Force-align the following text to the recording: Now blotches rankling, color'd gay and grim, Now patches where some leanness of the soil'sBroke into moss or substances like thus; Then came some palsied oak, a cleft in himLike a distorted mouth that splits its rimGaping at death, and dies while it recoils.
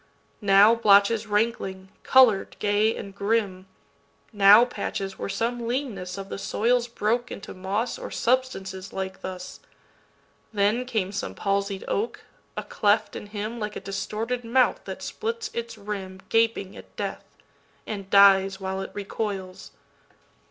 Now 0.41 0.73
blotches 0.73 1.27
rankling, 1.27 1.89
color'd 2.01 2.55
gay 2.57 2.95
and 2.95 3.13
grim, 3.13 3.67
Now 4.33 4.65
patches 4.65 5.19
where 5.19 5.29
some 5.29 5.67
leanness 5.67 6.17
of 6.17 6.27
the 6.29 6.37
soil'sBroke 6.39 7.29
into 7.29 7.53
moss 7.53 7.99
or 7.99 8.09
substances 8.09 8.91
like 8.93 9.21
thus; 9.21 9.59
Then 10.51 10.85
came 10.85 11.11
some 11.11 11.35
palsied 11.35 11.83
oak, 11.87 12.21
a 12.57 12.63
cleft 12.63 13.15
in 13.15 13.27
himLike 13.29 13.75
a 13.75 13.79
distorted 13.79 14.43
mouth 14.43 14.83
that 14.85 15.03
splits 15.03 15.51
its 15.53 15.75
rimGaping 15.75 16.75
at 16.75 16.95
death, 16.95 17.37
and 17.85 18.09
dies 18.09 18.59
while 18.59 18.81
it 18.81 18.89
recoils. 18.95 19.69